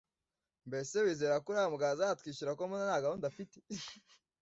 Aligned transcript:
Mbese 0.67 0.95
wizerako 1.05 1.47
uriya 1.49 1.71
mugabo 1.73 1.91
azatwishyura 1.95 2.51
ko 2.57 2.61
mbona 2.67 2.85
ntagahunda 2.87 3.25
afite 3.31 3.57